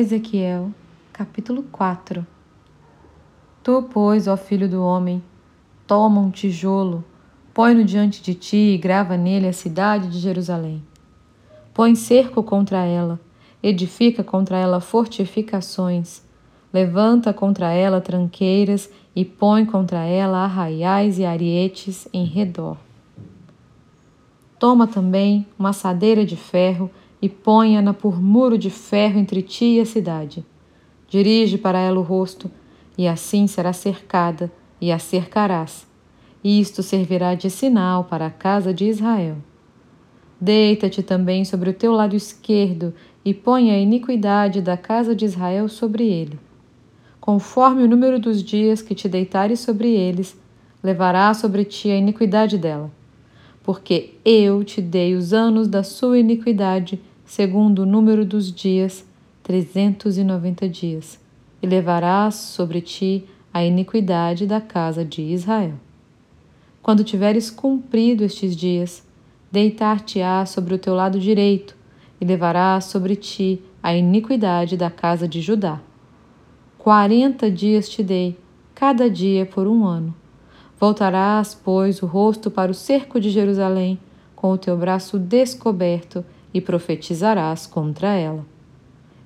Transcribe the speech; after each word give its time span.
Ezequiel, 0.00 0.70
capítulo 1.12 1.62
4 1.64 2.26
Tu, 3.62 3.82
pois, 3.92 4.26
ó 4.26 4.34
filho 4.34 4.66
do 4.66 4.82
homem, 4.82 5.22
toma 5.86 6.22
um 6.22 6.30
tijolo, 6.30 7.04
põe-no 7.52 7.84
diante 7.84 8.22
de 8.22 8.32
ti 8.32 8.56
e 8.56 8.78
grava 8.78 9.18
nele 9.18 9.46
a 9.46 9.52
cidade 9.52 10.08
de 10.08 10.18
Jerusalém. 10.18 10.82
Põe 11.74 11.94
cerco 11.94 12.42
contra 12.42 12.78
ela, 12.78 13.20
edifica 13.62 14.24
contra 14.24 14.56
ela 14.56 14.80
fortificações, 14.80 16.22
levanta 16.72 17.34
contra 17.34 17.70
ela 17.70 18.00
tranqueiras 18.00 18.88
e 19.14 19.22
põe 19.22 19.66
contra 19.66 19.98
ela 20.06 20.38
arraiais 20.38 21.18
e 21.18 21.26
arietes 21.26 22.08
em 22.10 22.24
redor. 22.24 22.78
Toma 24.58 24.86
também 24.86 25.46
uma 25.58 25.68
assadeira 25.68 26.24
de 26.24 26.36
ferro 26.36 26.90
e 27.22 27.28
ponha-na 27.28 27.92
por 27.92 28.20
muro 28.20 28.56
de 28.56 28.70
ferro 28.70 29.18
entre 29.18 29.42
ti 29.42 29.76
e 29.76 29.80
a 29.80 29.86
cidade. 29.86 30.44
Dirige 31.08 31.58
para 31.58 31.78
ela 31.78 31.98
o 31.98 32.02
rosto, 32.02 32.50
e 32.96 33.06
assim 33.06 33.46
será 33.46 33.72
cercada, 33.72 34.50
e 34.80 34.90
a 34.90 34.98
cercarás. 34.98 35.86
E 36.42 36.60
isto 36.60 36.82
servirá 36.82 37.34
de 37.34 37.50
sinal 37.50 38.04
para 38.04 38.26
a 38.26 38.30
casa 38.30 38.72
de 38.72 38.86
Israel. 38.86 39.36
Deita-te 40.40 41.02
também 41.02 41.44
sobre 41.44 41.70
o 41.70 41.74
teu 41.74 41.92
lado 41.92 42.16
esquerdo, 42.16 42.94
e 43.22 43.34
põe 43.34 43.70
a 43.70 43.78
iniquidade 43.78 44.62
da 44.62 44.76
casa 44.76 45.14
de 45.14 45.26
Israel 45.26 45.68
sobre 45.68 46.08
ele. 46.08 46.38
Conforme 47.20 47.82
o 47.82 47.88
número 47.88 48.18
dos 48.18 48.42
dias 48.42 48.80
que 48.80 48.94
te 48.94 49.06
deitares 49.06 49.60
sobre 49.60 49.90
eles, 49.90 50.34
levará 50.82 51.34
sobre 51.34 51.64
ti 51.64 51.90
a 51.90 51.96
iniquidade 51.96 52.56
dela. 52.56 52.90
Porque 53.62 54.14
eu 54.24 54.64
te 54.64 54.80
dei 54.80 55.14
os 55.14 55.34
anos 55.34 55.68
da 55.68 55.82
sua 55.82 56.18
iniquidade 56.18 56.98
segundo 57.30 57.82
o 57.82 57.86
número 57.86 58.24
dos 58.24 58.52
dias, 58.52 59.06
trezentos 59.40 60.18
e 60.18 60.24
noventa 60.24 60.68
dias, 60.68 61.16
e 61.62 61.66
levarás 61.66 62.34
sobre 62.34 62.80
ti 62.80 63.24
a 63.54 63.64
iniquidade 63.64 64.48
da 64.48 64.60
casa 64.60 65.04
de 65.04 65.22
Israel. 65.22 65.74
Quando 66.82 67.04
tiveres 67.04 67.48
cumprido 67.48 68.24
estes 68.24 68.56
dias, 68.56 69.06
deitar-te-á 69.48 70.44
sobre 70.44 70.74
o 70.74 70.78
teu 70.78 70.92
lado 70.92 71.20
direito, 71.20 71.76
e 72.20 72.24
levarás 72.24 72.86
sobre 72.86 73.14
ti 73.14 73.62
a 73.80 73.94
iniquidade 73.94 74.76
da 74.76 74.90
casa 74.90 75.28
de 75.28 75.40
Judá. 75.40 75.80
Quarenta 76.78 77.48
dias 77.48 77.88
te 77.88 78.02
dei, 78.02 78.36
cada 78.74 79.08
dia 79.08 79.46
por 79.46 79.68
um 79.68 79.84
ano. 79.86 80.12
Voltarás, 80.80 81.54
pois, 81.54 82.02
o 82.02 82.06
rosto 82.06 82.50
para 82.50 82.72
o 82.72 82.74
cerco 82.74 83.20
de 83.20 83.30
Jerusalém, 83.30 84.00
com 84.34 84.50
o 84.50 84.58
teu 84.58 84.76
braço 84.76 85.16
descoberto, 85.16 86.24
e 86.52 86.60
profetizarás 86.60 87.66
contra 87.66 88.08
ela. 88.08 88.44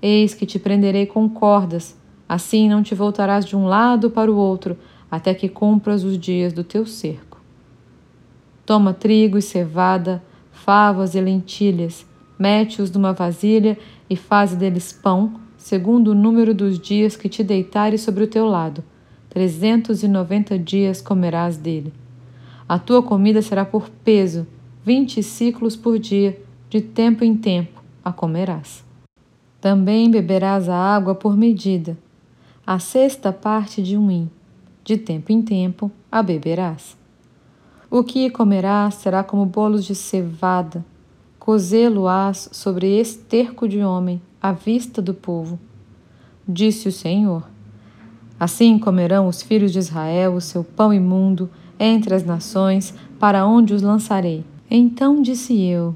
Eis 0.00 0.34
que 0.34 0.46
te 0.46 0.58
prenderei 0.58 1.06
com 1.06 1.28
cordas, 1.28 1.96
assim 2.28 2.68
não 2.68 2.82
te 2.82 2.94
voltarás 2.94 3.44
de 3.44 3.56
um 3.56 3.66
lado 3.66 4.10
para 4.10 4.30
o 4.30 4.36
outro, 4.36 4.76
até 5.10 5.34
que 5.34 5.48
cumpras 5.48 6.04
os 6.04 6.18
dias 6.18 6.52
do 6.52 6.64
teu 6.64 6.86
cerco. 6.86 7.40
Toma 8.64 8.92
trigo 8.92 9.38
e 9.38 9.42
cevada, 9.42 10.22
favas 10.50 11.14
e 11.14 11.20
lentilhas, 11.20 12.06
mete-os 12.38 12.90
numa 12.90 13.12
vasilha 13.12 13.78
e 14.08 14.16
faze 14.16 14.56
deles 14.56 14.92
pão, 14.92 15.34
segundo 15.56 16.08
o 16.08 16.14
número 16.14 16.52
dos 16.54 16.78
dias 16.78 17.14
que 17.14 17.28
te 17.28 17.44
deitares 17.44 18.00
sobre 18.00 18.24
o 18.24 18.26
teu 18.26 18.46
lado. 18.46 18.82
Trezentos 19.28 20.02
e 20.02 20.08
noventa 20.08 20.58
dias 20.58 21.00
comerás 21.00 21.56
dele. 21.56 21.92
A 22.68 22.78
tua 22.78 23.02
comida 23.02 23.40
será 23.42 23.64
por 23.64 23.88
peso, 23.88 24.46
vinte 24.84 25.22
ciclos 25.22 25.76
por 25.76 25.98
dia, 25.98 26.40
de 26.72 26.80
tempo 26.80 27.22
em 27.22 27.36
tempo 27.36 27.82
a 28.02 28.10
comerás. 28.10 28.82
Também 29.60 30.10
beberás 30.10 30.70
a 30.70 30.74
água 30.74 31.14
por 31.14 31.36
medida, 31.36 31.98
a 32.66 32.78
sexta 32.78 33.30
parte 33.30 33.82
de 33.82 33.94
um 33.94 34.10
hin, 34.10 34.30
de 34.82 34.96
tempo 34.96 35.30
em 35.30 35.42
tempo 35.42 35.92
a 36.10 36.22
beberás. 36.22 36.96
O 37.90 38.02
que 38.02 38.30
comerás 38.30 38.94
será 38.94 39.22
como 39.22 39.44
bolos 39.44 39.84
de 39.84 39.94
cevada, 39.94 40.82
cozê-lo-ás 41.38 42.48
sobre 42.52 42.98
esterco 42.98 43.68
de 43.68 43.82
homem, 43.82 44.22
à 44.40 44.50
vista 44.50 45.02
do 45.02 45.12
povo. 45.12 45.60
Disse 46.48 46.88
o 46.88 46.92
Senhor. 46.92 47.46
Assim 48.40 48.78
comerão 48.78 49.28
os 49.28 49.42
filhos 49.42 49.74
de 49.74 49.78
Israel 49.78 50.32
o 50.32 50.40
seu 50.40 50.64
pão 50.64 50.90
imundo 50.90 51.50
entre 51.78 52.14
as 52.14 52.24
nações, 52.24 52.94
para 53.18 53.44
onde 53.44 53.74
os 53.74 53.82
lançarei. 53.82 54.42
Então 54.70 55.20
disse 55.20 55.60
eu: 55.60 55.94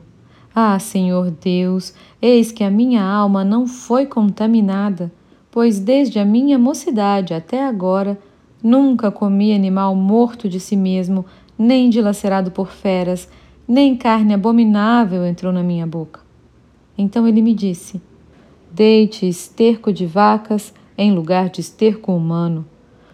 ah, 0.58 0.78
Senhor 0.78 1.30
Deus, 1.30 1.92
eis 2.20 2.50
que 2.50 2.64
a 2.64 2.70
minha 2.70 3.04
alma 3.04 3.44
não 3.44 3.66
foi 3.66 4.06
contaminada, 4.06 5.12
pois 5.50 5.78
desde 5.78 6.18
a 6.18 6.24
minha 6.24 6.58
mocidade 6.58 7.34
até 7.34 7.62
agora 7.62 8.18
nunca 8.62 9.10
comi 9.10 9.52
animal 9.52 9.94
morto 9.94 10.48
de 10.48 10.58
si 10.58 10.74
mesmo, 10.74 11.26
nem 11.58 11.90
dilacerado 11.90 12.50
por 12.50 12.68
feras, 12.68 13.28
nem 13.68 13.94
carne 13.94 14.32
abominável 14.32 15.26
entrou 15.26 15.52
na 15.52 15.62
minha 15.62 15.86
boca. 15.86 16.20
Então 16.96 17.28
ele 17.28 17.42
me 17.42 17.52
disse: 17.52 18.00
Deite 18.72 19.28
esterco 19.28 19.92
de 19.92 20.06
vacas 20.06 20.72
em 20.96 21.12
lugar 21.12 21.50
de 21.50 21.60
esterco 21.60 22.14
humano. 22.14 22.64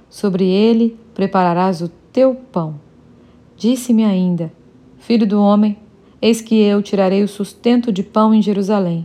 Sobre 0.09 0.45
ele 0.45 0.97
prepararás 1.13 1.83
o 1.83 1.89
teu 2.13 2.37
pão. 2.37 2.77
Disse-me 3.57 4.05
ainda: 4.05 4.53
Filho 4.99 5.27
do 5.27 5.43
homem, 5.43 5.77
Eis 6.23 6.41
que 6.41 6.55
eu 6.55 6.81
tirarei 6.81 7.25
o 7.25 7.29
sustento 7.29 7.91
de 7.91 8.05
pão 8.05 8.33
em 8.33 8.41
Jerusalém. 8.41 9.05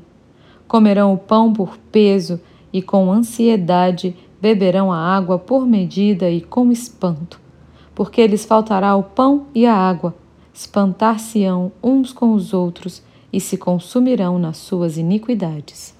Comerão 0.67 1.15
o 1.15 1.17
pão 1.17 1.51
por 1.51 1.75
peso 1.91 2.39
e 2.71 2.79
com 2.79 3.11
ansiedade 3.11 4.15
beberão 4.39 4.93
a 4.93 4.99
água 4.99 5.39
por 5.39 5.65
medida 5.65 6.29
e 6.29 6.41
com 6.41 6.71
espanto, 6.71 7.41
porque 7.95 8.27
lhes 8.27 8.45
faltará 8.45 8.95
o 8.95 9.01
pão 9.01 9.47
e 9.55 9.65
a 9.65 9.73
água, 9.73 10.15
espantar-se-ão 10.53 11.71
uns 11.81 12.13
com 12.13 12.33
os 12.33 12.53
outros 12.53 13.01
e 13.33 13.41
se 13.41 13.57
consumirão 13.57 14.37
nas 14.37 14.57
suas 14.57 14.95
iniquidades. 14.95 15.96